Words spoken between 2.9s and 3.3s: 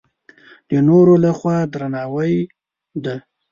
ده.